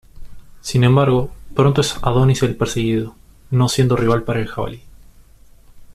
Sin 0.61 0.83
embargo, 0.83 1.29
pronto 1.53 1.81
es 1.81 1.95
Adonis 2.01 2.41
el 2.41 2.55
perseguido, 2.55 3.15
no 3.51 3.69
siendo 3.69 3.95
rival 3.95 4.23
para 4.23 4.39
el 4.39 4.47
jabalí. 4.47 4.81